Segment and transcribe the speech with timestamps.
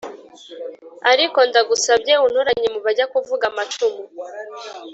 [1.11, 4.03] ariko ndagusabye untoranye mubajya kuvuga amacumu"